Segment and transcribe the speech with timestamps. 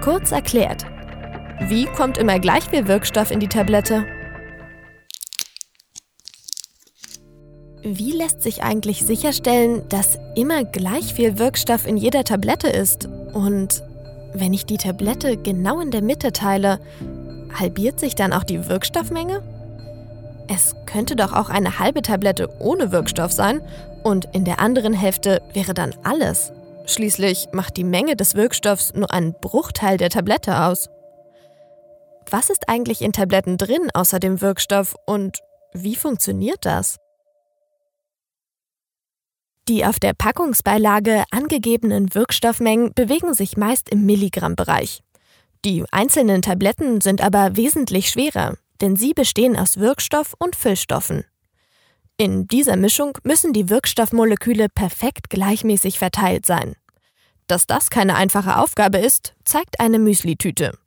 [0.00, 0.84] Kurz erklärt.
[1.68, 4.06] Wie kommt immer gleich viel Wirkstoff in die Tablette?
[7.82, 13.06] Wie lässt sich eigentlich sicherstellen, dass immer gleich viel Wirkstoff in jeder Tablette ist?
[13.32, 13.82] Und
[14.34, 16.78] wenn ich die Tablette genau in der Mitte teile,
[17.58, 19.42] halbiert sich dann auch die Wirkstoffmenge?
[20.48, 23.60] Es könnte doch auch eine halbe Tablette ohne Wirkstoff sein
[24.04, 26.52] und in der anderen Hälfte wäre dann alles.
[26.88, 30.88] Schließlich macht die Menge des Wirkstoffs nur einen Bruchteil der Tablette aus.
[32.30, 35.38] Was ist eigentlich in Tabletten drin außer dem Wirkstoff und
[35.74, 36.96] wie funktioniert das?
[39.68, 45.02] Die auf der Packungsbeilage angegebenen Wirkstoffmengen bewegen sich meist im Milligrammbereich.
[45.66, 51.24] Die einzelnen Tabletten sind aber wesentlich schwerer, denn sie bestehen aus Wirkstoff und Füllstoffen.
[52.16, 56.74] In dieser Mischung müssen die Wirkstoffmoleküle perfekt gleichmäßig verteilt sein.
[57.48, 60.78] Dass das keine einfache Aufgabe ist, zeigt eine Müslitüte.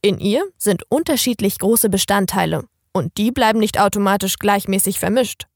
[0.00, 5.46] In ihr sind unterschiedlich große Bestandteile und die bleiben nicht automatisch gleichmäßig vermischt.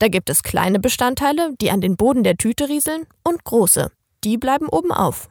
[0.00, 3.92] Da gibt es kleine Bestandteile, die an den Boden der Tüte rieseln, und große,
[4.24, 5.30] die bleiben oben auf.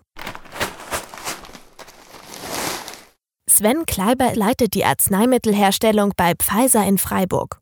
[3.49, 7.59] Sven Kleiber leitet die Arzneimittelherstellung bei Pfizer in Freiburg.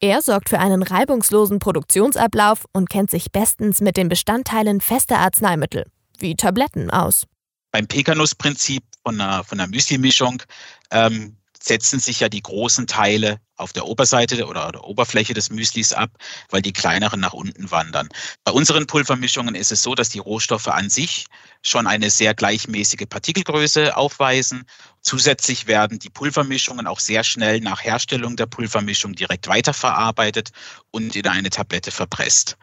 [0.00, 5.86] Er sorgt für einen reibungslosen Produktionsablauf und kennt sich bestens mit den Bestandteilen fester Arzneimittel,
[6.18, 7.26] wie Tabletten, aus.
[7.70, 10.42] Beim Pekanus-Prinzip von einer, von einer Müsli-Mischung
[10.90, 15.92] ähm, setzen sich ja die großen Teile auf der Oberseite oder der Oberfläche des Müslis
[15.92, 16.10] ab,
[16.50, 18.08] weil die kleineren nach unten wandern.
[18.42, 21.26] Bei unseren Pulvermischungen ist es so, dass die Rohstoffe an sich
[21.62, 24.64] schon eine sehr gleichmäßige Partikelgröße aufweisen.
[25.00, 30.50] Zusätzlich werden die Pulvermischungen auch sehr schnell nach Herstellung der Pulvermischung direkt weiterverarbeitet
[30.90, 32.56] und in eine Tablette verpresst.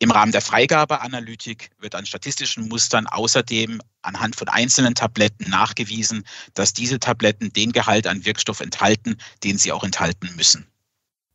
[0.00, 6.72] Im Rahmen der Freigabeanalytik wird an statistischen Mustern außerdem anhand von einzelnen Tabletten nachgewiesen, dass
[6.72, 10.68] diese Tabletten den Gehalt an Wirkstoff enthalten, den sie auch enthalten müssen.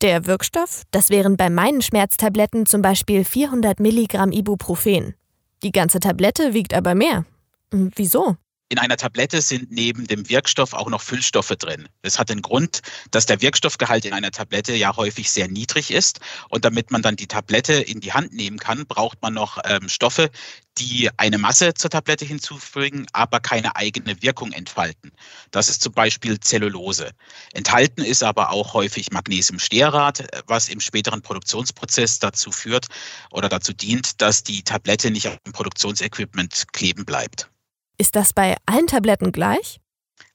[0.02, 5.16] Der Wirkstoff, das wären bei meinen Schmerztabletten zum Beispiel 400 Milligramm Ibuprofen.
[5.62, 7.26] Die ganze Tablette wiegt aber mehr.
[7.74, 8.38] Hm, wieso?
[8.70, 11.88] In einer Tablette sind neben dem Wirkstoff auch noch Füllstoffe drin.
[12.02, 12.82] Das hat den Grund,
[13.12, 16.20] dass der Wirkstoffgehalt in einer Tablette ja häufig sehr niedrig ist.
[16.50, 19.90] Und damit man dann die Tablette in die Hand nehmen kann, braucht man noch ähm,
[19.90, 20.32] Stoffe,
[20.80, 25.12] die eine Masse zur Tablette hinzufügen, aber keine eigene Wirkung entfalten.
[25.52, 27.12] Das ist zum Beispiel Zellulose.
[27.54, 32.88] Enthalten ist aber auch häufig Magnesiumstearat, was im späteren Produktionsprozess dazu führt
[33.30, 37.53] oder dazu dient, dass die Tablette nicht am Produktionsequipment kleben bleibt.
[37.98, 39.80] Ist das bei allen Tabletten gleich?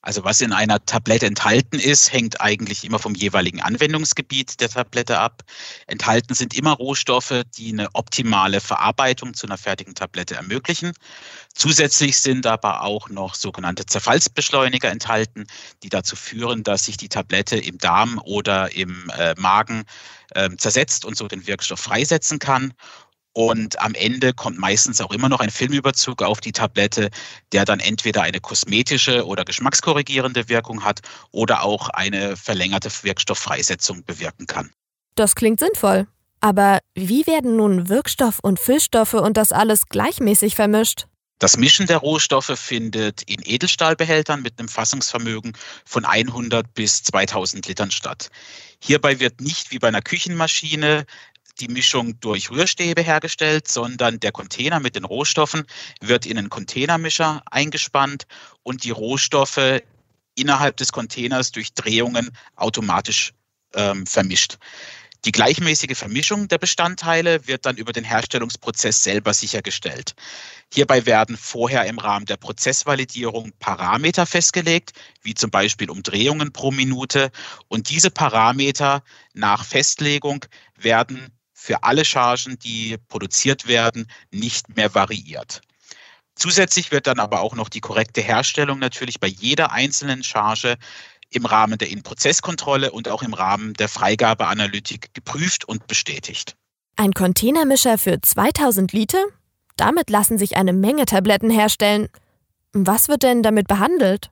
[0.00, 5.18] Also was in einer Tablette enthalten ist, hängt eigentlich immer vom jeweiligen Anwendungsgebiet der Tablette
[5.18, 5.42] ab.
[5.88, 10.92] Enthalten sind immer Rohstoffe, die eine optimale Verarbeitung zu einer fertigen Tablette ermöglichen.
[11.52, 15.46] Zusätzlich sind aber auch noch sogenannte Zerfallsbeschleuniger enthalten,
[15.82, 19.84] die dazu führen, dass sich die Tablette im Darm oder im äh, Magen
[20.30, 22.72] äh, zersetzt und so den Wirkstoff freisetzen kann.
[23.38, 27.08] Und am Ende kommt meistens auch immer noch ein Filmüberzug auf die Tablette,
[27.52, 34.48] der dann entweder eine kosmetische oder geschmackskorrigierende Wirkung hat oder auch eine verlängerte Wirkstofffreisetzung bewirken
[34.48, 34.72] kann.
[35.14, 36.08] Das klingt sinnvoll.
[36.40, 41.06] Aber wie werden nun Wirkstoff und Füllstoffe und das alles gleichmäßig vermischt?
[41.38, 45.52] Das Mischen der Rohstoffe findet in Edelstahlbehältern mit einem Fassungsvermögen
[45.84, 48.30] von 100 bis 2000 Litern statt.
[48.82, 51.06] Hierbei wird nicht wie bei einer Küchenmaschine
[51.60, 55.64] die Mischung durch Rührstäbe hergestellt, sondern der Container mit den Rohstoffen
[56.00, 58.26] wird in einen Containermischer eingespannt
[58.62, 59.82] und die Rohstoffe
[60.34, 63.32] innerhalb des Containers durch Drehungen automatisch
[63.74, 64.58] ähm, vermischt.
[65.24, 70.14] Die gleichmäßige Vermischung der Bestandteile wird dann über den Herstellungsprozess selber sichergestellt.
[70.72, 74.92] Hierbei werden vorher im Rahmen der Prozessvalidierung Parameter festgelegt,
[75.22, 77.32] wie zum Beispiel Umdrehungen pro Minute.
[77.66, 79.02] Und diese Parameter
[79.34, 80.44] nach Festlegung
[80.76, 85.60] werden für alle Chargen, die produziert werden, nicht mehr variiert.
[86.36, 90.76] Zusätzlich wird dann aber auch noch die korrekte Herstellung natürlich bei jeder einzelnen Charge
[91.30, 96.54] im Rahmen der In-Prozess-Kontrolle und auch im Rahmen der Freigabeanalytik geprüft und bestätigt.
[96.94, 99.22] Ein Containermischer für 2000 Liter?
[99.76, 102.08] Damit lassen sich eine Menge Tabletten herstellen.
[102.72, 104.30] Was wird denn damit behandelt?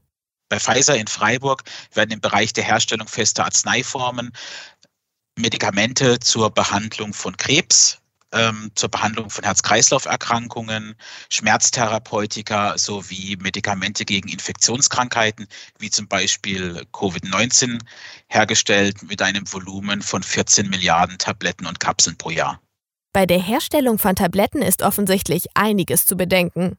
[0.48, 4.30] Bei Pfizer in Freiburg werden im Bereich der Herstellung fester Arzneiformen
[5.38, 7.98] Medikamente zur Behandlung von Krebs,
[8.32, 10.94] ähm, zur Behandlung von Herz-Kreislauf-Erkrankungen,
[11.30, 15.46] Schmerztherapeutika sowie Medikamente gegen Infektionskrankheiten,
[15.78, 17.80] wie zum Beispiel Covid-19,
[18.28, 22.60] hergestellt mit einem Volumen von 14 Milliarden Tabletten und Kapseln pro Jahr.
[23.12, 26.76] Bei der Herstellung von Tabletten ist offensichtlich einiges zu bedenken.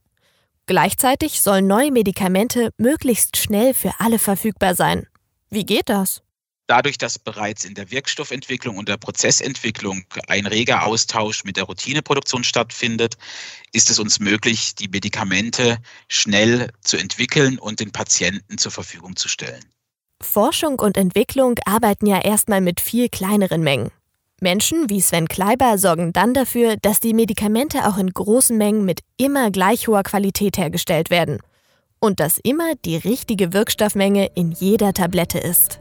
[0.68, 5.08] Gleichzeitig sollen neue Medikamente möglichst schnell für alle verfügbar sein.
[5.50, 6.22] Wie geht das?
[6.68, 12.44] Dadurch, dass bereits in der Wirkstoffentwicklung und der Prozessentwicklung ein reger Austausch mit der Routineproduktion
[12.44, 13.18] stattfindet,
[13.72, 15.78] ist es uns möglich, die Medikamente
[16.10, 19.64] schnell zu entwickeln und den Patienten zur Verfügung zu stellen.
[20.22, 23.92] Forschung und Entwicklung arbeiten ja erstmal mit viel kleineren Mengen.
[24.42, 29.02] Menschen wie Sven Kleiber sorgen dann dafür, dass die Medikamente auch in großen Mengen mit
[29.16, 31.40] immer gleich hoher Qualität hergestellt werden
[32.00, 35.80] und dass immer die richtige Wirkstoffmenge in jeder Tablette ist.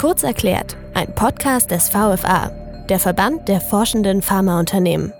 [0.00, 2.50] Kurz erklärt, ein Podcast des VFA,
[2.88, 5.12] der Verband der forschenden Pharmaunternehmen.